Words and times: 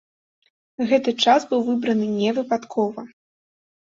Гэты 0.91 1.11
час 1.25 1.43
быў 1.51 1.61
выбраны 1.69 2.07
не 2.21 2.31
выпадкова. 2.37 3.01